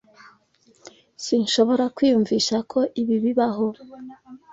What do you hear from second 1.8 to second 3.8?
kwiyumvisha ko ibi bibaho.